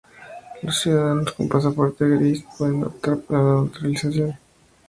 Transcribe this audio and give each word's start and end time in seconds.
Los 0.63 0.79
ciudadanos 0.81 1.31
con 1.33 1.47
pasaporte 1.47 2.07
gris 2.09 2.43
pueden 2.57 2.83
optar 2.85 3.19
a 3.29 3.33
la 3.33 3.61
naturalización. 3.65 4.33